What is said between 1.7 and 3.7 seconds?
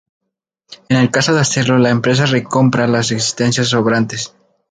la empresa recompra las existencias